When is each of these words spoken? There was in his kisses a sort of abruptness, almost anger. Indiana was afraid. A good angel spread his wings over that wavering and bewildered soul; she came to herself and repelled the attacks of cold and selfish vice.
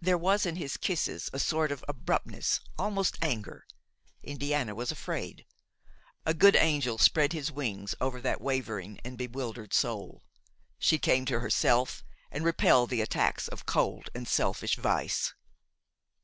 There 0.00 0.18
was 0.18 0.46
in 0.46 0.56
his 0.56 0.76
kisses 0.76 1.30
a 1.32 1.38
sort 1.38 1.70
of 1.70 1.84
abruptness, 1.86 2.58
almost 2.76 3.16
anger. 3.22 3.68
Indiana 4.20 4.74
was 4.74 4.90
afraid. 4.90 5.46
A 6.26 6.34
good 6.34 6.56
angel 6.56 6.98
spread 6.98 7.32
his 7.32 7.52
wings 7.52 7.94
over 8.00 8.20
that 8.20 8.40
wavering 8.40 8.98
and 9.04 9.16
bewildered 9.16 9.72
soul; 9.72 10.24
she 10.76 10.98
came 10.98 11.24
to 11.26 11.38
herself 11.38 12.02
and 12.32 12.44
repelled 12.44 12.90
the 12.90 13.00
attacks 13.00 13.46
of 13.46 13.64
cold 13.64 14.10
and 14.12 14.26
selfish 14.26 14.74
vice. 14.74 15.34